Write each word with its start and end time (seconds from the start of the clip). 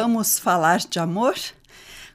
Vamos 0.00 0.38
falar 0.38 0.78
de 0.78 1.00
amor? 1.00 1.34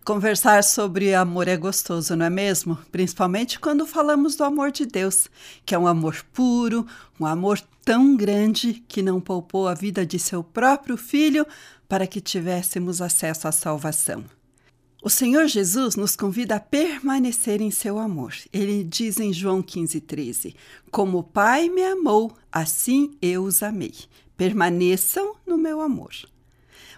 Conversar 0.06 0.64
sobre 0.64 1.14
amor 1.14 1.50
é 1.50 1.58
gostoso, 1.58 2.16
não 2.16 2.26
é 2.26 2.30
mesmo? 2.30 2.78
Principalmente 2.90 3.60
quando 3.60 3.86
falamos 3.86 4.38
do 4.38 4.46
amor 4.46 4.72
de 4.72 4.86
Deus, 4.86 5.28
que 5.66 5.76
é 5.76 5.78
um 5.78 5.86
amor 5.86 6.26
puro, 6.32 6.88
um 7.20 7.26
amor 7.26 7.60
tão 7.84 8.16
grande 8.16 8.82
que 8.88 9.02
não 9.02 9.20
poupou 9.20 9.68
a 9.68 9.74
vida 9.74 10.06
de 10.06 10.18
seu 10.18 10.42
próprio 10.42 10.96
filho 10.96 11.46
para 11.86 12.08
que 12.08 12.22
tivéssemos 12.22 13.02
acesso 13.02 13.50
à 13.50 13.52
salvação. 13.52 14.24
O 15.04 15.10
Senhor 15.10 15.46
Jesus 15.48 15.98
nos 15.98 16.16
convida 16.16 16.56
a 16.56 16.62
permanecer 16.62 17.60
em 17.60 17.70
seu 17.70 18.00
amor. 18.00 18.34
Ele 18.54 18.82
diz 18.86 19.20
em 19.20 19.34
João 19.34 19.62
15,13: 19.62 20.56
Como 20.90 21.18
o 21.18 21.24
Pai 21.24 21.68
me 21.68 21.84
amou, 21.84 22.32
assim 22.50 23.12
eu 23.22 23.44
os 23.44 23.62
amei. 23.62 23.94
Permaneçam 24.38 25.36
no 25.46 25.58
meu 25.58 25.82
amor. 25.82 26.14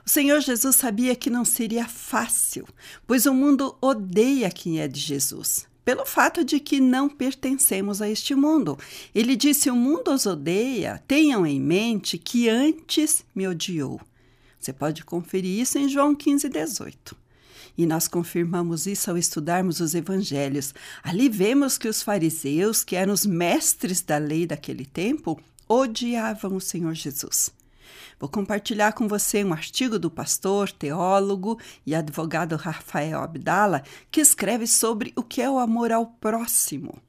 O 0.06 0.10
Senhor 0.10 0.40
Jesus 0.40 0.76
sabia 0.76 1.16
que 1.16 1.32
não 1.32 1.44
seria 1.44 1.88
fácil, 1.88 2.68
pois 3.08 3.26
o 3.26 3.34
mundo 3.34 3.76
odeia 3.82 4.52
quem 4.52 4.80
é 4.80 4.88
de 4.88 5.00
Jesus. 5.00 5.68
Pelo 5.84 6.06
fato 6.06 6.46
de 6.46 6.60
que 6.60 6.80
não 6.80 7.10
pertencemos 7.10 8.04
a 8.04 8.10
este 8.10 8.36
mundo. 8.36 8.78
Ele 9.14 9.36
disse: 9.36 9.70
O 9.70 9.76
mundo 9.76 10.12
os 10.12 10.28
odeia, 10.28 11.04
tenham 11.08 11.46
em 11.46 11.60
mente 11.60 12.20
que 12.20 12.48
antes 12.48 13.26
me 13.34 13.48
odiou. 13.48 14.00
Você 14.60 14.72
pode 14.72 15.04
conferir 15.04 15.60
isso 15.60 15.78
em 15.80 15.90
João 15.90 16.14
15, 16.14 16.50
18. 16.50 17.16
E 17.78 17.86
nós 17.86 18.08
confirmamos 18.08 18.86
isso 18.88 19.10
ao 19.10 19.18
estudarmos 19.18 19.80
os 19.80 19.96
evangelhos. 19.96 20.74
Ali 21.04 21.30
vemos 21.30 21.78
que 21.78 21.88
os 21.88 22.02
fariseus, 22.02 22.84
que 22.84 22.96
eram 22.96 23.14
os 23.14 23.26
mestres 23.26 24.02
da 24.02 24.18
lei 24.18 24.46
daquele 24.46 24.86
tempo, 24.86 25.40
odiavam 25.68 26.56
o 26.56 26.62
Senhor 26.62 26.94
Jesus. 26.94 27.52
Vou 28.20 28.30
compartilhar 28.30 28.94
com 28.94 29.08
você 29.08 29.44
um 29.44 29.54
artigo 29.54 30.00
do 30.00 30.10
pastor, 30.10 30.72
teólogo 30.72 31.60
e 31.86 31.94
advogado 31.94 32.56
Rafael 32.56 33.20
Abdala, 33.20 33.84
que 34.10 34.22
escreve 34.22 34.68
sobre 34.68 35.14
o 35.16 35.24
que 35.24 35.42
é 35.42 35.50
o 35.50 35.60
amor 35.60 35.92
ao 35.92 36.06
próximo. 36.06 37.02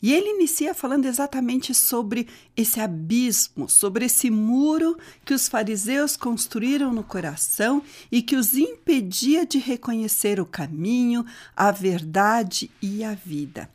E 0.00 0.12
ele 0.12 0.30
inicia 0.30 0.74
falando 0.74 1.06
exatamente 1.06 1.74
sobre 1.74 2.28
esse 2.56 2.80
abismo, 2.80 3.68
sobre 3.68 4.04
esse 4.04 4.30
muro 4.30 4.96
que 5.24 5.34
os 5.34 5.48
fariseus 5.48 6.16
construíram 6.16 6.92
no 6.92 7.02
coração 7.02 7.82
e 8.10 8.22
que 8.22 8.36
os 8.36 8.54
impedia 8.54 9.44
de 9.44 9.58
reconhecer 9.58 10.38
o 10.38 10.46
caminho, 10.46 11.24
a 11.56 11.70
verdade 11.70 12.70
e 12.80 13.02
a 13.02 13.14
vida. 13.14 13.68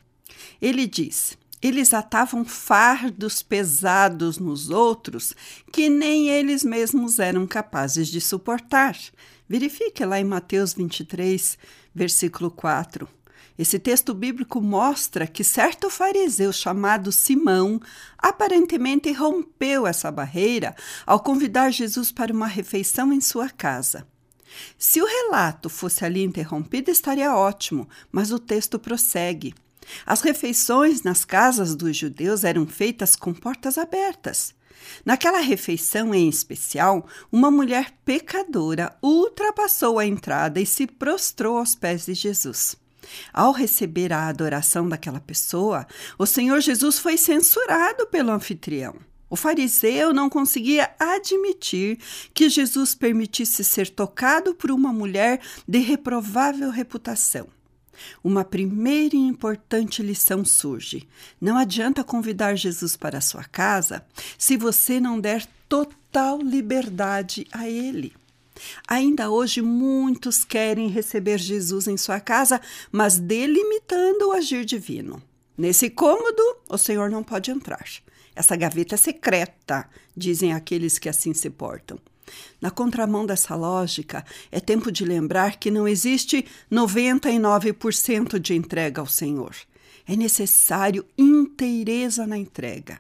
Ele 0.62 0.88
diz: 0.88 1.38
eles 1.62 1.94
atavam 1.94 2.46
fardos 2.46 3.42
pesados 3.42 4.38
nos 4.38 4.70
outros 4.70 5.34
que 5.72 5.90
nem 5.90 6.30
eles 6.30 6.64
mesmos 6.64 7.20
eram 7.20 7.46
capazes 7.46 8.08
de 8.08 8.22
suportar. 8.22 8.98
Verifique 9.48 10.06
lá 10.06 10.20
em 10.20 10.24
Mateus 10.24 10.74
23, 10.74 11.58
versículo 11.94 12.50
4. 12.52 13.08
Esse 13.58 13.78
texto 13.78 14.14
bíblico 14.14 14.62
mostra 14.62 15.28
que 15.28 15.44
certo 15.44 15.90
fariseu 15.90 16.54
chamado 16.54 17.12
Simão 17.12 17.82
aparentemente 18.18 19.12
rompeu 19.12 19.86
essa 19.86 20.10
barreira 20.10 20.74
ao 21.06 21.20
convidar 21.20 21.70
Jesus 21.72 22.10
para 22.10 22.32
uma 22.32 22.48
refeição 22.48 23.12
em 23.12 23.20
sua 23.20 23.50
casa. 23.50 24.08
Se 24.78 25.02
o 25.02 25.06
relato 25.06 25.70
fosse 25.70 26.06
ali 26.06 26.24
interrompido, 26.24 26.90
estaria 26.90 27.36
ótimo, 27.36 27.88
mas 28.10 28.32
o 28.32 28.40
texto 28.40 28.80
prossegue. 28.80 29.54
As 30.06 30.22
refeições 30.22 31.04
nas 31.04 31.26
casas 31.26 31.76
dos 31.76 31.96
judeus 31.96 32.44
eram 32.44 32.66
feitas 32.66 33.16
com 33.16 33.34
portas 33.34 33.78
abertas. 33.78 34.54
Naquela 35.06 35.40
refeição 35.40 36.14
em 36.14 36.28
especial, 36.28 37.06
uma 37.32 37.52
mulher 37.52 37.92
pecadora 38.06 38.96
ultrapassou 39.02 40.00
a 40.00 40.06
entrada 40.06 40.60
e 40.60 40.66
se 40.66 40.88
prostrou 40.88 41.58
aos 41.58 41.76
pés 41.76 42.06
de 42.06 42.14
Jesus. 42.14 42.76
Ao 43.34 43.52
receber 43.52 44.14
a 44.14 44.28
adoração 44.28 44.88
daquela 44.88 45.20
pessoa, 45.20 45.88
o 46.18 46.26
Senhor 46.26 46.60
Jesus 46.60 47.00
foi 47.00 47.18
censurado 47.18 48.08
pelo 48.08 48.32
anfitrião. 48.32 48.96
O 49.30 49.36
fariseu 49.36 50.12
não 50.12 50.30
conseguia 50.30 50.92
admitir 51.00 52.00
que 52.34 52.50
Jesus 52.50 52.96
permitisse 52.96 53.64
ser 53.64 53.90
tocado 53.90 54.56
por 54.56 54.72
uma 54.72 54.92
mulher 54.92 55.40
de 55.68 55.78
reprovável 55.80 56.72
reputação. 56.72 57.48
Uma 58.24 58.44
primeira 58.44 59.16
e 59.16 59.20
importante 59.20 60.02
lição 60.02 60.44
surge: 60.46 61.08
não 61.40 61.58
adianta 61.58 62.04
convidar 62.04 62.56
Jesus 62.56 62.96
para 62.96 63.18
a 63.18 63.22
sua 63.22 63.44
casa 63.44 64.06
se 64.38 64.58
você 64.58 65.00
não 65.00 65.20
der 65.20 65.46
total 65.68 66.40
liberdade 66.42 67.48
a 67.52 67.70
ele. 67.70 68.14
Ainda 68.88 69.30
hoje, 69.30 69.62
muitos 69.62 70.44
querem 70.44 70.90
receber 70.90 71.38
Jesus 71.38 71.88
em 71.88 71.98
sua 71.98 72.20
casa, 72.20 72.60
mas 72.92 73.18
delimitando 73.18 74.28
o 74.28 74.32
agir 74.32 74.66
divino. 74.66 75.22
Nesse 75.58 75.90
cômodo, 75.90 76.42
o 76.70 76.78
Senhor 76.78 77.10
não 77.10 77.24
pode 77.24 77.52
entrar. 77.52 77.86
Essa 78.36 78.56
gaveta 78.56 78.96
é 78.96 78.98
secreta, 78.98 79.90
dizem 80.16 80.54
aqueles 80.54 80.98
que 80.98 81.10
assim 81.10 81.34
se 81.34 81.50
portam. 81.50 82.00
Na 82.62 82.72
contramão 82.72 83.26
dessa 83.26 83.56
lógica, 83.56 84.26
é 84.52 84.60
tempo 84.60 84.92
de 84.92 85.06
lembrar 85.06 85.58
que 85.58 85.72
não 85.72 85.88
existe 85.88 86.46
99% 86.72 88.40
de 88.40 88.54
entrega 88.54 89.02
ao 89.02 89.08
Senhor. 89.08 89.56
É 90.08 90.16
necessário 90.16 91.06
inteireza 91.18 92.26
na 92.26 92.38
entrega. 92.38 93.00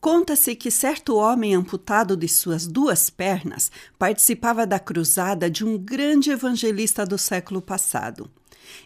Conta-se 0.00 0.54
que 0.54 0.70
certo 0.70 1.16
homem 1.16 1.54
amputado 1.54 2.16
de 2.16 2.26
suas 2.26 2.66
duas 2.66 3.10
pernas 3.10 3.70
participava 3.98 4.66
da 4.66 4.78
cruzada 4.78 5.50
de 5.50 5.62
um 5.64 5.76
grande 5.76 6.30
evangelista 6.30 7.04
do 7.04 7.18
século 7.18 7.60
passado. 7.60 8.30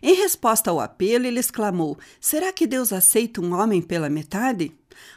Em 0.03 0.15
resposta 0.15 0.71
ao 0.71 0.81
apelo, 0.81 1.27
ele 1.27 1.41
exclamou: 1.41 1.99
Será 2.21 2.53
que 2.53 2.67
Deus 2.67 2.93
aceita 2.93 3.41
um 3.41 3.53
homem 3.53 3.81
pela 3.81 4.09
metade? 4.09 4.72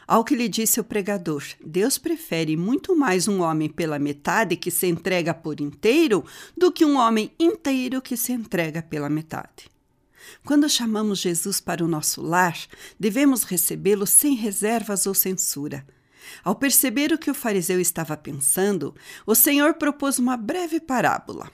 Ao 0.06 0.24
que 0.24 0.34
lhe 0.34 0.48
disse 0.48 0.80
o 0.80 0.84
pregador: 0.84 1.42
Deus 1.64 1.98
prefere 1.98 2.56
muito 2.56 2.96
mais 2.96 3.28
um 3.28 3.40
homem 3.40 3.68
pela 3.68 3.98
metade 3.98 4.56
que 4.56 4.70
se 4.70 4.86
entrega 4.86 5.32
por 5.32 5.60
inteiro 5.60 6.24
do 6.56 6.72
que 6.72 6.84
um 6.84 6.96
homem 6.96 7.32
inteiro 7.38 8.02
que 8.02 8.16
se 8.16 8.32
entrega 8.32 8.82
pela 8.82 9.08
metade. 9.08 9.70
Quando 10.44 10.68
chamamos 10.68 11.20
Jesus 11.20 11.60
para 11.60 11.84
o 11.84 11.88
nosso 11.88 12.20
lar, 12.20 12.56
devemos 12.98 13.44
recebê-lo 13.44 14.06
sem 14.06 14.34
reservas 14.34 15.06
ou 15.06 15.14
censura. 15.14 15.86
Ao 16.44 16.54
perceber 16.54 17.12
o 17.12 17.18
que 17.18 17.30
o 17.30 17.34
fariseu 17.34 17.80
estava 17.80 18.16
pensando, 18.16 18.94
o 19.26 19.34
Senhor 19.34 19.74
propôs 19.74 20.18
uma 20.18 20.36
breve 20.36 20.80
parábola. 20.80 21.50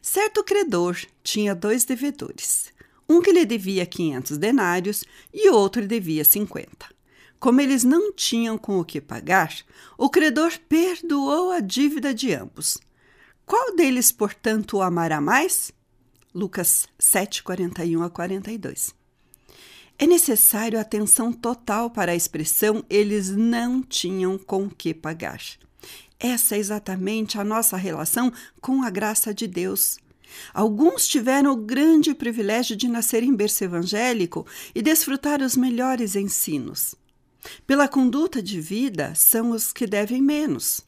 Certo 0.00 0.42
credor 0.44 0.96
tinha 1.22 1.54
dois 1.54 1.84
devedores, 1.84 2.72
um 3.08 3.20
que 3.20 3.32
lhe 3.32 3.44
devia 3.44 3.84
500 3.84 4.38
denários 4.38 5.04
e 5.32 5.50
outro 5.50 5.86
devia 5.86 6.24
50. 6.24 6.86
Como 7.38 7.60
eles 7.60 7.84
não 7.84 8.12
tinham 8.12 8.58
com 8.58 8.78
o 8.78 8.84
que 8.84 9.00
pagar, 9.00 9.54
o 9.96 10.10
credor 10.10 10.52
perdoou 10.68 11.50
a 11.50 11.60
dívida 11.60 12.12
de 12.12 12.34
ambos. 12.34 12.78
Qual 13.46 13.74
deles, 13.74 14.12
portanto, 14.12 14.76
o 14.76 14.82
amará 14.82 15.20
mais? 15.20 15.72
Lucas 16.34 16.86
7, 16.98 17.42
41 17.42 18.02
a 18.02 18.10
42. 18.10 18.94
É 19.98 20.06
necessário 20.06 20.78
atenção 20.78 21.32
total 21.32 21.90
para 21.90 22.12
a 22.12 22.14
expressão 22.14 22.84
eles 22.88 23.30
não 23.30 23.82
tinham 23.82 24.38
com 24.38 24.70
que 24.70 24.94
pagar. 24.94 25.40
Essa 26.20 26.54
é 26.54 26.58
exatamente 26.58 27.40
a 27.40 27.44
nossa 27.44 27.78
relação 27.78 28.30
com 28.60 28.82
a 28.82 28.90
graça 28.90 29.32
de 29.32 29.46
Deus. 29.46 29.98
Alguns 30.52 31.08
tiveram 31.08 31.52
o 31.52 31.56
grande 31.56 32.14
privilégio 32.14 32.76
de 32.76 32.86
nascer 32.86 33.22
em 33.22 33.34
berço 33.34 33.64
evangélico 33.64 34.46
e 34.74 34.82
desfrutar 34.82 35.40
os 35.40 35.56
melhores 35.56 36.14
ensinos. 36.14 36.94
Pela 37.66 37.88
conduta 37.88 38.42
de 38.42 38.60
vida, 38.60 39.14
são 39.14 39.50
os 39.52 39.72
que 39.72 39.86
devem 39.86 40.20
menos. 40.20 40.82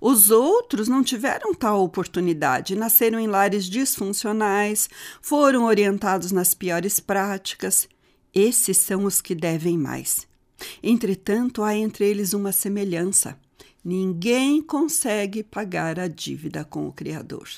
Os 0.00 0.30
outros 0.30 0.86
não 0.86 1.02
tiveram 1.02 1.52
tal 1.52 1.82
oportunidade, 1.82 2.76
nasceram 2.76 3.18
em 3.18 3.26
lares 3.26 3.64
disfuncionais, 3.64 4.88
foram 5.20 5.64
orientados 5.64 6.30
nas 6.30 6.54
piores 6.54 7.00
práticas. 7.00 7.88
Esses 8.32 8.76
são 8.76 9.04
os 9.04 9.20
que 9.20 9.34
devem 9.34 9.76
mais. 9.76 10.28
Entretanto, 10.80 11.64
há 11.64 11.74
entre 11.74 12.06
eles 12.06 12.32
uma 12.32 12.52
semelhança. 12.52 13.36
Ninguém 13.84 14.60
consegue 14.60 15.42
pagar 15.42 15.98
a 15.98 16.06
dívida 16.06 16.64
com 16.64 16.86
o 16.86 16.92
Criador. 16.92 17.48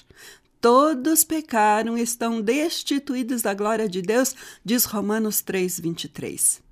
Todos 0.61 1.25
pecaram 1.25 1.99
e 1.99 2.03
estão 2.03 2.41
destituídos 2.41 3.43
da 3.43 3.53
glória 3.53 3.89
de 3.89 4.01
Deus, 4.01 4.37
diz 4.65 4.85
Romanos 4.85 5.41
3, 5.41 5.81
23. 5.81 6.63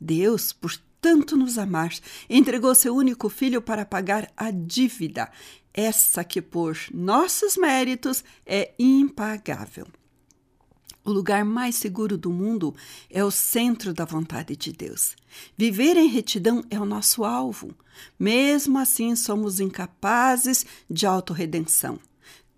Deus, 0.00 0.52
por 0.52 0.74
tanto 1.00 1.36
nos 1.36 1.58
amar, 1.58 1.92
entregou 2.30 2.74
seu 2.74 2.96
único 2.96 3.28
filho 3.28 3.60
para 3.60 3.84
pagar 3.84 4.32
a 4.34 4.50
dívida, 4.50 5.30
essa 5.74 6.24
que 6.24 6.40
por 6.40 6.78
nossos 6.94 7.58
méritos 7.58 8.24
é 8.46 8.72
impagável. 8.78 9.86
O 11.04 11.12
lugar 11.12 11.44
mais 11.44 11.74
seguro 11.74 12.16
do 12.16 12.30
mundo 12.30 12.74
é 13.10 13.22
o 13.22 13.30
centro 13.30 13.92
da 13.92 14.06
vontade 14.06 14.56
de 14.56 14.72
Deus. 14.72 15.14
Viver 15.54 15.98
em 15.98 16.08
retidão 16.08 16.64
é 16.70 16.80
o 16.80 16.86
nosso 16.86 17.24
alvo. 17.24 17.74
Mesmo 18.18 18.78
assim, 18.78 19.14
somos 19.14 19.60
incapazes 19.60 20.64
de 20.88 21.04
autorredenção. 21.04 21.98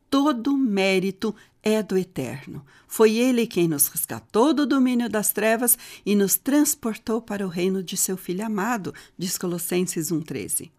Todo 0.09 0.57
mérito 0.57 1.35
é 1.61 1.83
do 1.83 1.99
Eterno. 1.99 2.65
Foi 2.87 3.17
Ele 3.17 3.49
quem 3.49 3.67
nos 3.67 3.89
resgatou 3.89 4.55
do 4.55 4.65
domínio 4.65 5.11
das 5.11 5.33
trevas 5.33 5.77
e 6.07 6.15
nos 6.15 6.37
transportou 6.37 7.21
para 7.21 7.45
o 7.45 7.51
reino 7.51 7.83
de 7.83 7.97
seu 7.97 8.17
Filho 8.17 8.47
amado, 8.47 8.95
diz 9.19 9.37
Colossenses 9.37 10.13
1,13. 10.13 10.71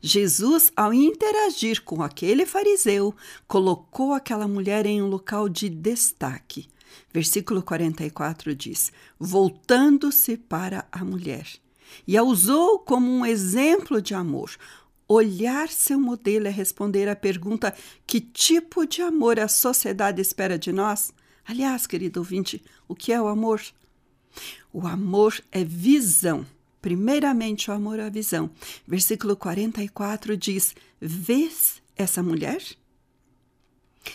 Jesus, 0.00 0.70
ao 0.76 0.94
interagir 0.94 1.82
com 1.82 2.00
aquele 2.00 2.46
fariseu, 2.46 3.12
colocou 3.48 4.12
aquela 4.12 4.46
mulher 4.46 4.86
em 4.86 5.02
um 5.02 5.08
local 5.08 5.48
de 5.48 5.68
destaque. 5.68 6.68
Versículo 7.12 7.62
44 7.62 8.54
diz: 8.54 8.92
Voltando-se 9.18 10.36
para 10.36 10.86
a 10.90 11.04
mulher, 11.04 11.46
e 12.06 12.16
a 12.16 12.22
usou 12.22 12.78
como 12.78 13.10
um 13.10 13.24
exemplo 13.24 14.00
de 14.00 14.14
amor. 14.14 14.50
Olhar 15.08 15.68
seu 15.68 16.00
modelo 16.00 16.46
é 16.46 16.50
responder 16.50 17.08
à 17.08 17.16
pergunta: 17.16 17.74
que 18.06 18.20
tipo 18.20 18.86
de 18.86 19.02
amor 19.02 19.38
a 19.38 19.48
sociedade 19.48 20.20
espera 20.20 20.58
de 20.58 20.72
nós? 20.72 21.12
Aliás, 21.44 21.86
querido 21.86 22.20
ouvinte, 22.20 22.62
o 22.88 22.94
que 22.94 23.12
é 23.12 23.20
o 23.20 23.26
amor? 23.26 23.60
O 24.72 24.86
amor 24.86 25.38
é 25.50 25.64
visão. 25.64 26.46
Primeiramente, 26.80 27.70
o 27.70 27.74
amor 27.74 27.98
é 27.98 28.10
visão. 28.10 28.50
Versículo 28.86 29.36
44 29.36 30.36
diz: 30.36 30.74
Vês 31.00 31.82
essa 31.96 32.22
mulher? 32.22 32.62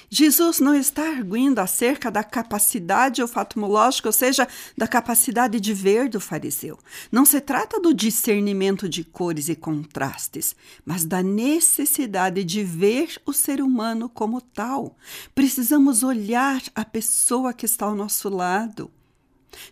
Jesus 0.09 0.59
não 0.59 0.75
está 0.75 1.09
arguindo 1.09 1.59
acerca 1.59 2.09
da 2.11 2.23
capacidade 2.23 3.21
olfatomológica, 3.21 4.09
ou 4.09 4.13
seja, 4.13 4.47
da 4.77 4.87
capacidade 4.87 5.59
de 5.59 5.73
ver 5.73 6.09
do 6.09 6.19
fariseu. 6.19 6.77
Não 7.11 7.25
se 7.25 7.39
trata 7.39 7.79
do 7.79 7.93
discernimento 7.93 8.87
de 8.87 9.03
cores 9.03 9.49
e 9.49 9.55
contrastes, 9.55 10.55
mas 10.85 11.05
da 11.05 11.21
necessidade 11.21 12.43
de 12.43 12.63
ver 12.63 13.21
o 13.25 13.33
ser 13.33 13.61
humano 13.61 14.09
como 14.09 14.41
tal. 14.41 14.95
Precisamos 15.33 16.03
olhar 16.03 16.61
a 16.75 16.83
pessoa 16.83 17.53
que 17.53 17.65
está 17.65 17.85
ao 17.85 17.95
nosso 17.95 18.29
lado. 18.29 18.91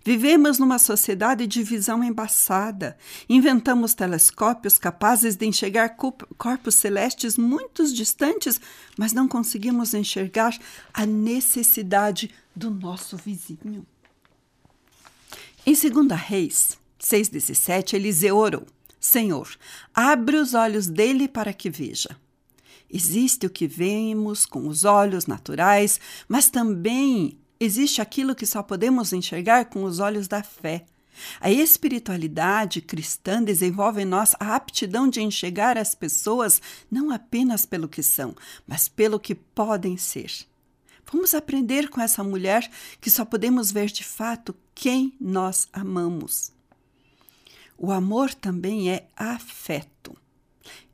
Vivemos 0.04 0.60
numa 0.60 0.80
sociedade 0.80 1.48
de 1.48 1.64
visão 1.64 2.04
embaçada. 2.04 2.98
Inventamos 3.28 3.94
telescópios 3.94 4.78
capazes 4.78 5.36
de 5.36 5.46
enxergar 5.46 5.98
corpos 6.38 6.76
celestes 6.76 7.38
muito 7.38 7.86
distantes, 7.92 8.60
mas 8.98 9.14
não 9.14 9.28
conseguimos 9.28 9.94
enxergar 9.94 10.58
a 10.94 11.06
necessidade 11.06 12.32
do 12.56 12.70
nosso 12.70 13.18
vizinho. 13.18 13.86
Em 15.66 15.74
2 15.74 16.20
Reis 16.20 16.78
6,17, 17.00 17.94
Eliseu 17.94 18.38
orou: 18.38 18.66
Senhor, 19.00 19.50
abre 19.94 20.38
os 20.38 20.54
olhos 20.54 20.88
dele 20.88 21.28
para 21.28 21.54
que 21.54 21.70
veja. 21.70 22.16
Existe 22.90 23.46
o 23.46 23.50
que 23.50 23.68
vemos 23.68 24.46
com 24.46 24.68
os 24.68 24.84
olhos 24.84 25.26
naturais, 25.26 26.00
mas 26.28 26.50
também 26.50 27.38
Existe 27.60 28.02
aquilo 28.02 28.36
que 28.36 28.46
só 28.46 28.62
podemos 28.62 29.14
enxergar 29.14 29.66
com 29.66 29.84
os 29.84 30.00
olhos 30.00 30.28
da 30.28 30.44
fé. 30.44 30.86
A 31.40 31.50
espiritualidade 31.50 32.82
cristã 32.82 33.42
desenvolve 33.42 34.02
em 34.02 34.06
nós 34.06 34.36
a 34.40 34.56
aptidão 34.56 35.10
de 35.10 35.22
enxergar 35.22 35.78
as 35.78 35.96
pessoas 35.96 36.62
não 36.92 37.12
apenas 37.12 37.66
pelo 37.66 37.88
que 37.88 38.04
são, 38.04 38.36
mas 38.68 38.90
pelo 38.90 39.20
que 39.20 39.34
podem 39.34 39.96
ser. 39.96 40.32
Vamos 41.12 41.34
aprender 41.34 41.90
com 41.90 42.02
essa 42.02 42.24
mulher 42.24 42.70
que 43.00 43.10
só 43.10 43.24
podemos 43.24 43.72
ver 43.72 43.88
de 43.88 44.04
fato 44.04 44.56
quem 44.74 45.14
nós 45.20 45.70
amamos. 45.72 46.52
O 47.78 47.92
amor 47.92 48.34
também 48.34 48.90
é 48.90 49.08
afeto. 49.16 50.18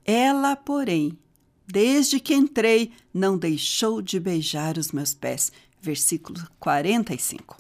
Ela, 0.04 0.56
porém, 0.56 1.18
desde 1.66 2.20
que 2.20 2.34
entrei, 2.34 2.92
não 3.14 3.38
deixou 3.38 4.02
de 4.02 4.20
beijar 4.20 4.78
os 4.78 4.92
meus 4.92 5.14
pés 5.14 5.52
versículo 5.82 6.40
45. 6.60 7.58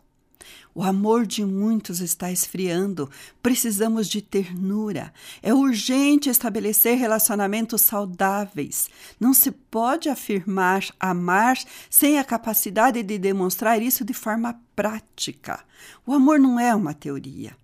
O 0.74 0.84
amor 0.84 1.26
de 1.26 1.44
muitos 1.44 2.00
está 2.00 2.32
esfriando. 2.32 3.10
Precisamos 3.44 4.08
de 4.08 4.22
ternura. 4.22 5.14
É 5.42 5.54
urgente 5.54 6.30
estabelecer 6.30 6.98
relacionamentos 6.98 7.82
saudáveis. 7.82 8.90
Não 9.20 9.34
se 9.34 9.52
pode 9.52 10.08
afirmar 10.08 10.86
amar 10.98 11.58
sem 11.90 12.18
a 12.18 12.24
capacidade 12.24 13.04
de 13.04 13.18
demonstrar 13.18 13.82
isso 13.82 14.06
de 14.06 14.14
forma 14.14 14.60
prática. 14.74 15.60
O 16.06 16.14
amor 16.14 16.40
não 16.40 16.58
é 16.58 16.74
uma 16.74 16.94
teoria. 16.94 17.56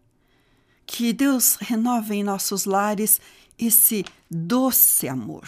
Que 0.85 1.13
Deus 1.13 1.57
renove 1.61 2.15
em 2.15 2.23
nossos 2.23 2.65
lares 2.65 3.21
esse 3.57 4.03
doce 4.29 5.07
amor. 5.07 5.47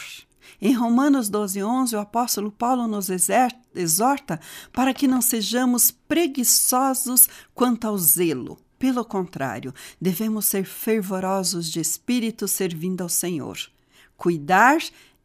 Em 0.62 0.74
Romanos 0.74 1.30
12, 1.30 1.64
11, 1.64 1.96
o 1.96 2.00
apóstolo 2.00 2.52
Paulo 2.52 2.88
nos 2.88 3.10
exorta 3.10 4.40
para 4.74 4.94
que 4.94 5.08
não 5.08 5.22
sejamos 5.22 5.92
preguiçosos 5.92 7.28
quanto 7.54 7.88
ao 7.88 7.98
zelo. 7.98 8.58
Pelo 8.78 9.04
contrário, 9.04 9.74
devemos 10.00 10.46
ser 10.46 10.64
fervorosos 10.64 11.70
de 11.70 11.80
espírito 11.82 12.48
servindo 12.48 13.02
ao 13.02 13.10
Senhor. 13.10 13.58
Cuidar 14.16 14.80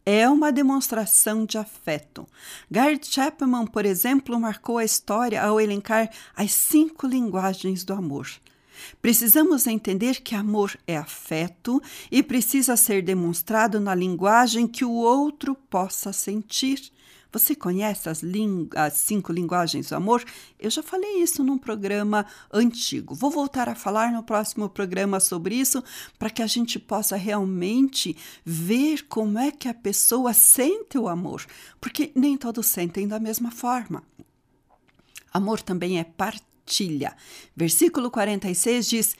é 0.06 0.28
uma 0.28 0.52
demonstração 0.52 1.46
de 1.46 1.56
afeto. 1.56 2.26
Gary 2.70 3.00
Chapman, 3.02 3.66
por 3.66 3.86
exemplo, 3.86 4.38
marcou 4.38 4.78
a 4.78 4.84
história 4.84 5.42
ao 5.42 5.60
elencar 5.60 6.10
as 6.36 6.52
cinco 6.52 7.06
linguagens 7.06 7.84
do 7.84 7.94
amor. 7.94 8.28
Precisamos 9.00 9.66
entender 9.66 10.20
que 10.20 10.34
amor 10.34 10.78
é 10.86 10.96
afeto 10.96 11.82
e 12.10 12.22
precisa 12.22 12.76
ser 12.76 13.02
demonstrado 13.02 13.80
na 13.80 13.94
linguagem 13.94 14.66
que 14.66 14.84
o 14.84 14.92
outro 14.92 15.54
possa 15.54 16.12
sentir. 16.12 16.92
Você 17.34 17.52
conhece 17.52 18.08
as, 18.08 18.22
as, 18.76 18.92
cinco 18.92 19.32
linguagens 19.32 19.88
do 19.88 19.96
amor? 19.96 20.24
Eu 20.56 20.70
já 20.70 20.84
falei 20.84 21.20
isso 21.20 21.42
num 21.42 21.58
programa 21.58 22.24
antigo. 22.52 23.12
Vou 23.12 23.28
voltar 23.28 23.68
a 23.68 23.74
falar 23.74 24.12
no 24.12 24.22
próximo 24.22 24.68
programa 24.68 25.18
sobre 25.18 25.56
isso 25.56 25.82
para 26.16 26.30
que 26.30 26.42
a 26.42 26.46
gente 26.46 26.78
possa 26.78 27.16
realmente 27.16 28.16
ver 28.44 29.02
como 29.08 29.36
é 29.36 29.50
que 29.50 29.68
a 29.68 29.74
pessoa 29.74 30.32
sente 30.32 30.96
o 30.96 31.08
amor, 31.08 31.44
porque 31.80 32.12
nem 32.14 32.36
todos 32.36 32.66
sentem 32.66 33.08
da 33.08 33.18
mesma 33.18 33.50
forma. 33.50 34.04
Amor 35.32 35.60
também 35.60 35.98
é 35.98 36.04
partilha 36.04 36.53
partilha. 36.64 37.14
Versículo 37.54 38.10
46 38.10 38.88
diz: 38.88 39.16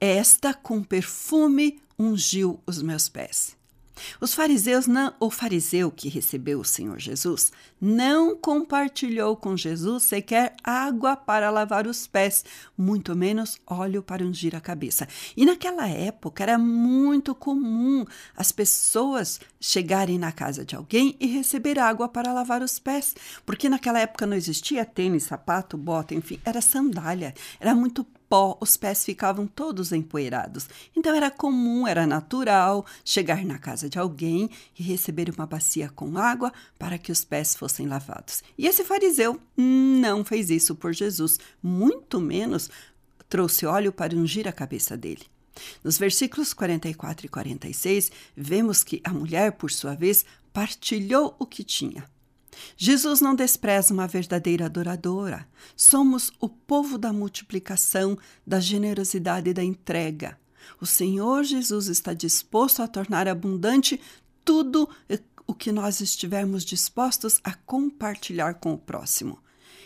Esta 0.00 0.52
com 0.52 0.82
perfume 0.82 1.80
ungiu 1.98 2.60
os 2.66 2.82
meus 2.82 3.08
pés. 3.08 3.56
Os 4.20 4.34
fariseus, 4.34 4.86
não, 4.86 5.12
o 5.18 5.30
fariseu 5.30 5.90
que 5.90 6.08
recebeu 6.08 6.60
o 6.60 6.64
Senhor 6.64 6.98
Jesus, 6.98 7.52
não 7.80 8.36
compartilhou 8.36 9.36
com 9.36 9.56
Jesus 9.56 10.04
sequer 10.04 10.54
água 10.62 11.16
para 11.16 11.50
lavar 11.50 11.86
os 11.86 12.06
pés, 12.06 12.44
muito 12.76 13.16
menos 13.16 13.58
óleo 13.66 14.02
para 14.02 14.24
ungir 14.24 14.54
a 14.54 14.60
cabeça. 14.60 15.08
E 15.36 15.44
naquela 15.44 15.88
época 15.88 16.42
era 16.42 16.58
muito 16.58 17.34
comum 17.34 18.04
as 18.36 18.52
pessoas 18.52 19.40
chegarem 19.60 20.18
na 20.18 20.32
casa 20.32 20.64
de 20.64 20.76
alguém 20.76 21.16
e 21.20 21.26
receber 21.26 21.78
água 21.78 22.08
para 22.08 22.32
lavar 22.32 22.62
os 22.62 22.78
pés, 22.78 23.14
porque 23.44 23.68
naquela 23.68 24.00
época 24.00 24.26
não 24.26 24.36
existia 24.36 24.84
tênis, 24.84 25.24
sapato, 25.24 25.76
bota, 25.76 26.14
enfim, 26.14 26.40
era 26.44 26.60
sandália, 26.60 27.34
era 27.58 27.74
muito 27.74 28.06
pó, 28.30 28.56
os 28.60 28.76
pés 28.76 29.04
ficavam 29.04 29.44
todos 29.44 29.90
empoeirados. 29.90 30.68
Então 30.96 31.12
era 31.12 31.32
comum, 31.32 31.84
era 31.86 32.06
natural 32.06 32.86
chegar 33.04 33.44
na 33.44 33.58
casa 33.58 33.90
de 33.90 33.98
alguém 33.98 34.48
e 34.78 34.82
receber 34.84 35.28
uma 35.28 35.46
bacia 35.46 35.90
com 35.90 36.16
água 36.16 36.52
para 36.78 36.96
que 36.96 37.10
os 37.10 37.24
pés 37.24 37.56
fossem 37.56 37.88
lavados. 37.88 38.44
E 38.56 38.68
esse 38.68 38.84
fariseu 38.84 39.40
não 39.56 40.24
fez 40.24 40.48
isso 40.48 40.76
por 40.76 40.94
Jesus, 40.94 41.40
muito 41.60 42.20
menos 42.20 42.70
trouxe 43.28 43.66
óleo 43.66 43.92
para 43.92 44.16
ungir 44.16 44.46
a 44.46 44.52
cabeça 44.52 44.96
dele. 44.96 45.26
Nos 45.82 45.98
versículos 45.98 46.54
44 46.54 47.26
e 47.26 47.28
46, 47.28 48.12
vemos 48.36 48.84
que 48.84 49.00
a 49.02 49.10
mulher, 49.10 49.52
por 49.52 49.70
sua 49.70 49.94
vez, 49.94 50.24
partilhou 50.52 51.34
o 51.38 51.46
que 51.46 51.64
tinha. 51.64 52.04
Jesus 52.76 53.20
não 53.20 53.34
despreza 53.34 53.92
uma 53.92 54.06
verdadeira 54.06 54.66
adoradora. 54.66 55.46
Somos 55.76 56.32
o 56.40 56.48
povo 56.48 56.98
da 56.98 57.12
multiplicação, 57.12 58.18
da 58.46 58.60
generosidade 58.60 59.50
e 59.50 59.54
da 59.54 59.62
entrega. 59.62 60.38
O 60.80 60.86
Senhor 60.86 61.44
Jesus 61.44 61.88
está 61.88 62.12
disposto 62.12 62.82
a 62.82 62.88
tornar 62.88 63.28
abundante 63.28 64.00
tudo 64.44 64.88
o 65.46 65.54
que 65.54 65.72
nós 65.72 66.00
estivermos 66.00 66.64
dispostos 66.64 67.40
a 67.42 67.54
compartilhar 67.54 68.54
com 68.54 68.72
o 68.72 68.78
próximo. 68.78 69.38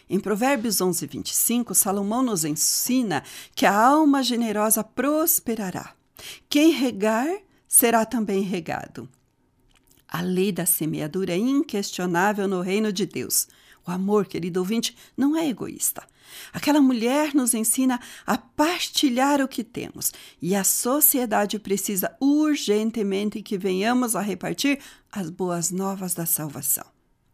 Em 0.09 0.21
Provérbios 0.21 0.80
11, 0.80 1.06
25, 1.06 1.75
Salomão 1.75 2.23
nos 2.23 2.44
ensina 2.44 3.25
que 3.54 3.64
a 3.64 3.75
alma 3.75 4.23
generosa 4.23 4.85
prosperará. 4.85 5.94
Quem 6.49 6.71
regar 6.71 7.28
será 7.66 8.04
também 8.04 8.42
regado. 8.42 9.09
A 10.14 10.21
lei 10.21 10.52
da 10.52 10.64
semeadura 10.64 11.33
é 11.33 11.37
inquestionável 11.37 12.47
no 12.47 12.61
reino 12.61 12.92
de 12.92 13.04
Deus. 13.04 13.49
O 13.85 13.90
amor, 13.90 14.26
querido 14.26 14.61
ouvinte, 14.61 14.97
não 15.16 15.37
é 15.37 15.49
egoísta. 15.49 16.04
Aquela 16.52 16.80
mulher 16.80 17.35
nos 17.35 17.52
ensina 17.52 17.99
a 18.25 18.38
partilhar 18.38 19.40
o 19.40 19.49
que 19.49 19.64
temos 19.64 20.12
e 20.40 20.54
a 20.54 20.62
sociedade 20.62 21.59
precisa 21.59 22.14
urgentemente 22.21 23.42
que 23.42 23.59
venhamos 23.59 24.14
a 24.14 24.21
repartir 24.21 24.78
as 25.11 25.30
boas 25.30 25.73
novas 25.73 26.14
da 26.14 26.25
salvação. 26.25 26.87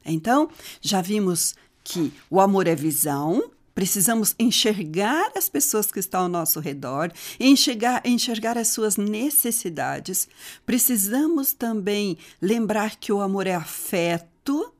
Então, 0.02 0.48
já 0.80 1.02
vimos 1.02 1.54
que 1.84 2.10
o 2.30 2.40
amor 2.40 2.66
é 2.66 2.74
visão, 2.74 3.50
Precisamos 3.80 4.34
enxergar 4.38 5.32
as 5.34 5.48
pessoas 5.48 5.90
que 5.90 5.98
estão 5.98 6.24
ao 6.24 6.28
nosso 6.28 6.60
redor, 6.60 7.10
enxergar, 7.40 8.02
enxergar 8.04 8.58
as 8.58 8.68
suas 8.68 8.98
necessidades. 8.98 10.28
Precisamos 10.66 11.54
também 11.54 12.18
lembrar 12.42 12.96
que 12.96 13.10
o 13.10 13.22
amor 13.22 13.46
é 13.46 13.54
afeto. 13.54 14.70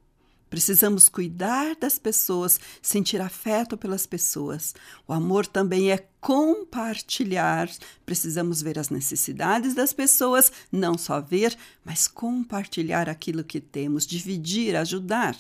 Precisamos 0.50 1.08
cuidar 1.08 1.76
das 1.76 1.98
pessoas, 1.98 2.60
sentir 2.82 3.22
afeto 3.22 3.74
pelas 3.74 4.04
pessoas. 4.04 4.74
O 5.08 5.14
amor 5.14 5.46
também 5.46 5.90
é 5.90 6.06
compartilhar. 6.20 7.70
Precisamos 8.04 8.60
ver 8.60 8.78
as 8.78 8.90
necessidades 8.90 9.72
das 9.72 9.94
pessoas, 9.94 10.52
não 10.70 10.98
só 10.98 11.22
ver, 11.22 11.56
mas 11.82 12.06
compartilhar 12.06 13.08
aquilo 13.08 13.42
que 13.42 13.62
temos, 13.62 14.06
dividir, 14.06 14.76
ajudar. 14.76 15.34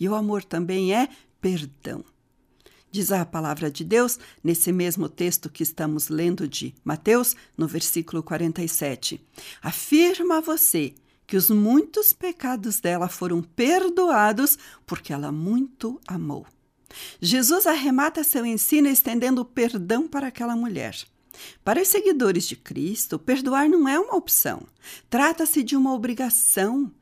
E 0.00 0.08
o 0.08 0.14
amor 0.14 0.42
também 0.42 0.94
é 0.94 1.10
perdão. 1.38 2.02
Diz 2.94 3.10
a 3.10 3.26
palavra 3.26 3.72
de 3.72 3.82
Deus, 3.82 4.20
nesse 4.40 4.70
mesmo 4.70 5.08
texto 5.08 5.50
que 5.50 5.64
estamos 5.64 6.08
lendo 6.08 6.46
de 6.46 6.72
Mateus, 6.84 7.34
no 7.58 7.66
versículo 7.66 8.22
47. 8.22 9.20
Afirma 9.60 10.40
você 10.40 10.94
que 11.26 11.36
os 11.36 11.50
muitos 11.50 12.12
pecados 12.12 12.78
dela 12.78 13.08
foram 13.08 13.42
perdoados 13.42 14.56
porque 14.86 15.12
ela 15.12 15.32
muito 15.32 16.00
amou. 16.06 16.46
Jesus 17.20 17.66
arremata 17.66 18.22
seu 18.22 18.46
ensino 18.46 18.86
estendendo 18.86 19.44
perdão 19.44 20.06
para 20.06 20.28
aquela 20.28 20.54
mulher. 20.54 20.96
Para 21.64 21.82
os 21.82 21.88
seguidores 21.88 22.46
de 22.46 22.54
Cristo, 22.54 23.18
perdoar 23.18 23.68
não 23.68 23.88
é 23.88 23.98
uma 23.98 24.14
opção, 24.14 24.68
trata-se 25.10 25.64
de 25.64 25.76
uma 25.76 25.92
obrigação. 25.92 26.92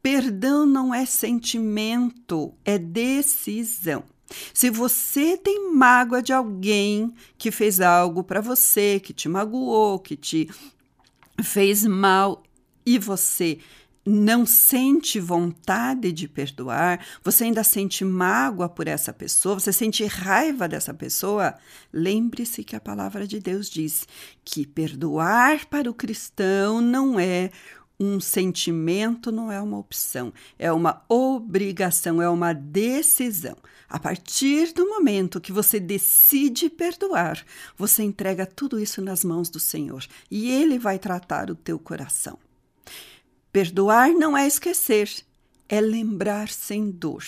Perdão 0.00 0.64
não 0.64 0.94
é 0.94 1.04
sentimento, 1.04 2.54
é 2.64 2.78
decisão. 2.78 4.13
Se 4.52 4.70
você 4.70 5.36
tem 5.36 5.72
mágoa 5.72 6.22
de 6.22 6.32
alguém 6.32 7.12
que 7.38 7.50
fez 7.50 7.80
algo 7.80 8.22
para 8.24 8.40
você, 8.40 9.00
que 9.00 9.12
te 9.12 9.28
magoou, 9.28 9.98
que 9.98 10.16
te 10.16 10.48
fez 11.42 11.84
mal 11.84 12.42
e 12.86 12.98
você 12.98 13.58
não 14.06 14.44
sente 14.44 15.18
vontade 15.18 16.12
de 16.12 16.28
perdoar, 16.28 17.04
você 17.22 17.44
ainda 17.44 17.64
sente 17.64 18.04
mágoa 18.04 18.68
por 18.68 18.86
essa 18.86 19.12
pessoa, 19.12 19.58
você 19.58 19.72
sente 19.72 20.04
raiva 20.04 20.68
dessa 20.68 20.92
pessoa, 20.92 21.54
lembre-se 21.92 22.62
que 22.62 22.76
a 22.76 22.80
palavra 22.80 23.26
de 23.26 23.40
Deus 23.40 23.70
diz 23.70 24.06
que 24.44 24.66
perdoar 24.66 25.64
para 25.66 25.90
o 25.90 25.94
cristão 25.94 26.80
não 26.80 27.18
é 27.18 27.50
um 27.98 28.18
sentimento 28.20 29.30
não 29.30 29.50
é 29.50 29.60
uma 29.60 29.78
opção, 29.78 30.32
é 30.58 30.72
uma 30.72 31.04
obrigação, 31.08 32.20
é 32.20 32.28
uma 32.28 32.52
decisão. 32.52 33.56
A 33.88 33.98
partir 33.98 34.72
do 34.72 34.88
momento 34.88 35.40
que 35.40 35.52
você 35.52 35.78
decide 35.78 36.68
perdoar, 36.68 37.44
você 37.76 38.02
entrega 38.02 38.44
tudo 38.44 38.80
isso 38.80 39.00
nas 39.00 39.24
mãos 39.24 39.48
do 39.48 39.60
Senhor 39.60 40.04
e 40.30 40.50
Ele 40.50 40.78
vai 40.78 40.98
tratar 40.98 41.50
o 41.50 41.54
teu 41.54 41.78
coração. 41.78 42.38
Perdoar 43.52 44.10
não 44.10 44.36
é 44.36 44.46
esquecer, 44.46 45.08
é 45.68 45.80
lembrar 45.80 46.48
sem 46.48 46.90
dor. 46.90 47.24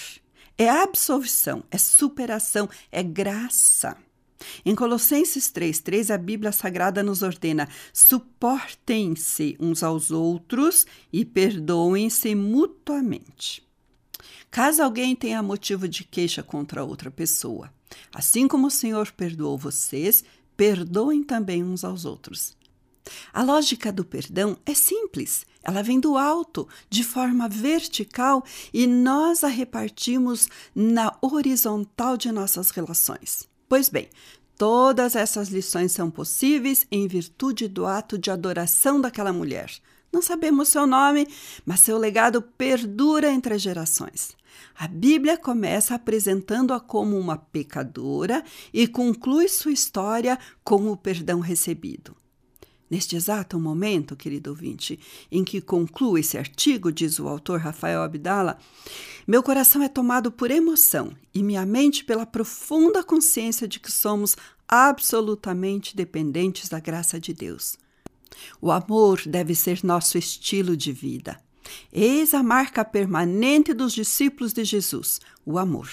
É 0.58 0.68
absolvição, 0.68 1.62
é 1.70 1.78
superação, 1.78 2.68
é 2.90 3.02
graça. 3.02 3.96
Em 4.64 4.74
Colossenses 4.74 5.50
3,3, 5.50 6.14
a 6.14 6.18
Bíblia 6.18 6.52
Sagrada 6.52 7.02
nos 7.02 7.22
ordena: 7.22 7.68
suportem-se 7.92 9.56
uns 9.58 9.82
aos 9.82 10.10
outros 10.10 10.86
e 11.12 11.24
perdoem-se 11.24 12.34
mutuamente. 12.34 13.66
Caso 14.50 14.82
alguém 14.82 15.14
tenha 15.14 15.42
motivo 15.42 15.88
de 15.88 16.04
queixa 16.04 16.42
contra 16.42 16.84
outra 16.84 17.10
pessoa, 17.10 17.72
assim 18.12 18.48
como 18.48 18.68
o 18.68 18.70
Senhor 18.70 19.10
perdoou 19.12 19.58
vocês, 19.58 20.24
perdoem 20.56 21.22
também 21.22 21.62
uns 21.62 21.84
aos 21.84 22.04
outros. 22.04 22.56
A 23.32 23.42
lógica 23.42 23.92
do 23.92 24.04
perdão 24.04 24.56
é 24.66 24.74
simples, 24.74 25.46
ela 25.62 25.82
vem 25.82 26.00
do 26.00 26.16
alto, 26.16 26.68
de 26.88 27.04
forma 27.04 27.48
vertical, 27.48 28.44
e 28.72 28.86
nós 28.86 29.44
a 29.44 29.48
repartimos 29.48 30.48
na 30.74 31.16
horizontal 31.20 32.16
de 32.16 32.32
nossas 32.32 32.70
relações. 32.70 33.48
Pois 33.68 33.88
bem, 33.88 34.08
todas 34.56 35.16
essas 35.16 35.48
lições 35.48 35.92
são 35.92 36.10
possíveis 36.10 36.86
em 36.90 37.08
virtude 37.08 37.68
do 37.68 37.86
ato 37.86 38.16
de 38.16 38.30
adoração 38.30 39.00
daquela 39.00 39.32
mulher. 39.32 39.70
Não 40.12 40.22
sabemos 40.22 40.68
seu 40.68 40.86
nome, 40.86 41.26
mas 41.64 41.80
seu 41.80 41.98
legado 41.98 42.40
perdura 42.40 43.30
entre 43.30 43.54
as 43.54 43.62
gerações. 43.62 44.36
A 44.78 44.86
Bíblia 44.86 45.36
começa 45.36 45.94
apresentando-a 45.94 46.80
como 46.80 47.18
uma 47.18 47.36
pecadora 47.36 48.42
e 48.72 48.86
conclui 48.86 49.48
sua 49.48 49.72
história 49.72 50.38
com 50.64 50.90
o 50.90 50.96
perdão 50.96 51.40
recebido. 51.40 52.16
Neste 52.88 53.16
exato 53.16 53.58
momento, 53.58 54.14
querido 54.14 54.50
ouvinte, 54.50 54.98
em 55.30 55.42
que 55.42 55.60
concluo 55.60 56.16
esse 56.16 56.38
artigo, 56.38 56.92
diz 56.92 57.18
o 57.18 57.26
autor 57.26 57.58
Rafael 57.58 58.02
Abdala, 58.02 58.58
meu 59.26 59.42
coração 59.42 59.82
é 59.82 59.88
tomado 59.88 60.30
por 60.30 60.52
emoção 60.52 61.12
e 61.34 61.42
minha 61.42 61.66
mente 61.66 62.04
pela 62.04 62.24
profunda 62.24 63.02
consciência 63.02 63.66
de 63.66 63.80
que 63.80 63.90
somos 63.90 64.36
absolutamente 64.68 65.96
dependentes 65.96 66.68
da 66.68 66.78
graça 66.78 67.18
de 67.18 67.32
Deus. 67.32 67.76
O 68.60 68.70
amor 68.70 69.20
deve 69.26 69.54
ser 69.54 69.82
nosso 69.82 70.16
estilo 70.16 70.76
de 70.76 70.92
vida. 70.92 71.40
Eis 71.92 72.34
a 72.34 72.42
marca 72.42 72.84
permanente 72.84 73.74
dos 73.74 73.92
discípulos 73.92 74.52
de 74.52 74.64
Jesus, 74.64 75.20
o 75.44 75.58
amor. 75.58 75.90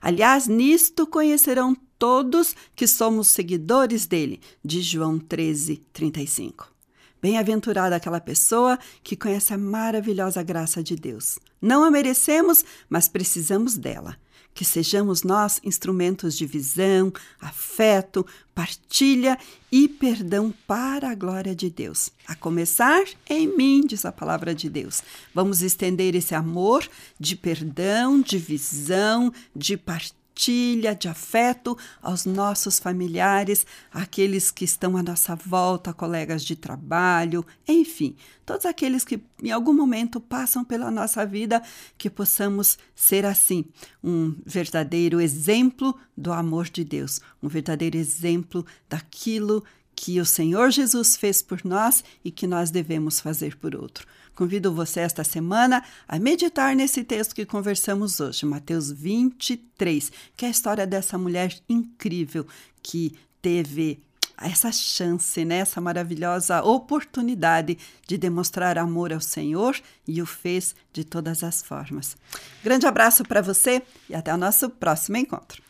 Aliás, 0.00 0.46
nisto 0.46 1.06
conhecerão 1.06 1.76
todos 1.98 2.54
que 2.74 2.86
somos 2.86 3.28
seguidores 3.28 4.06
dele, 4.06 4.40
de 4.64 4.82
João 4.82 5.18
13, 5.18 5.82
35. 5.92 6.72
Bem-aventurada 7.20 7.96
aquela 7.96 8.20
pessoa 8.20 8.78
que 9.02 9.16
conhece 9.16 9.54
a 9.54 9.58
maravilhosa 9.58 10.42
graça 10.42 10.82
de 10.82 10.94
Deus. 10.94 11.38
Não 11.60 11.82
a 11.82 11.90
merecemos, 11.90 12.64
mas 12.88 13.08
precisamos 13.08 13.76
dela 13.76 14.16
que 14.54 14.64
sejamos 14.64 15.24
nós 15.24 15.60
instrumentos 15.64 16.36
de 16.36 16.46
visão, 16.46 17.12
afeto, 17.40 18.24
partilha 18.54 19.36
e 19.70 19.88
perdão 19.88 20.54
para 20.66 21.10
a 21.10 21.14
glória 21.14 21.54
de 21.54 21.68
Deus. 21.68 22.10
A 22.26 22.36
começar 22.36 23.04
em 23.28 23.48
mim, 23.48 23.84
diz 23.84 24.04
a 24.04 24.12
palavra 24.12 24.54
de 24.54 24.70
Deus. 24.70 25.02
Vamos 25.34 25.60
estender 25.60 26.14
esse 26.14 26.34
amor 26.34 26.88
de 27.18 27.34
perdão, 27.34 28.20
de 28.20 28.38
visão, 28.38 29.32
de 29.54 29.76
partilha 29.76 30.23
partilha, 30.34 30.94
de 30.94 31.08
afeto 31.08 31.78
aos 32.02 32.26
nossos 32.26 32.80
familiares, 32.80 33.64
aqueles 33.92 34.50
que 34.50 34.64
estão 34.64 34.96
à 34.96 35.02
nossa 35.02 35.36
volta, 35.36 35.94
colegas 35.94 36.44
de 36.44 36.56
trabalho, 36.56 37.46
enfim, 37.66 38.16
todos 38.44 38.66
aqueles 38.66 39.04
que 39.04 39.22
em 39.40 39.52
algum 39.52 39.72
momento 39.72 40.20
passam 40.20 40.64
pela 40.64 40.90
nossa 40.90 41.24
vida, 41.24 41.62
que 41.96 42.10
possamos 42.10 42.76
ser 42.94 43.24
assim, 43.24 43.64
um 44.02 44.34
verdadeiro 44.44 45.20
exemplo 45.20 45.96
do 46.16 46.32
amor 46.32 46.68
de 46.68 46.84
Deus, 46.84 47.20
um 47.40 47.48
verdadeiro 47.48 47.96
exemplo 47.96 48.66
daquilo 48.88 49.64
que 49.94 50.20
o 50.20 50.26
Senhor 50.26 50.70
Jesus 50.70 51.16
fez 51.16 51.42
por 51.42 51.64
nós 51.64 52.04
e 52.24 52.30
que 52.30 52.46
nós 52.46 52.70
devemos 52.70 53.20
fazer 53.20 53.56
por 53.56 53.74
outro. 53.74 54.06
Convido 54.34 54.74
você 54.74 55.00
esta 55.00 55.22
semana 55.22 55.84
a 56.08 56.18
meditar 56.18 56.74
nesse 56.74 57.04
texto 57.04 57.34
que 57.34 57.46
conversamos 57.46 58.18
hoje, 58.18 58.44
Mateus 58.44 58.90
23, 58.90 60.10
que 60.36 60.44
é 60.44 60.48
a 60.48 60.50
história 60.50 60.86
dessa 60.86 61.16
mulher 61.16 61.56
incrível 61.68 62.44
que 62.82 63.16
teve 63.40 64.02
essa 64.36 64.72
chance, 64.72 65.44
né? 65.44 65.58
essa 65.58 65.80
maravilhosa 65.80 66.62
oportunidade 66.62 67.78
de 68.06 68.18
demonstrar 68.18 68.76
amor 68.76 69.12
ao 69.12 69.20
Senhor 69.20 69.80
e 70.06 70.20
o 70.20 70.26
fez 70.26 70.74
de 70.92 71.04
todas 71.04 71.44
as 71.44 71.62
formas. 71.62 72.16
Grande 72.62 72.86
abraço 72.86 73.22
para 73.24 73.40
você 73.40 73.82
e 74.08 74.14
até 74.14 74.34
o 74.34 74.38
nosso 74.38 74.68
próximo 74.68 75.16
encontro. 75.16 75.62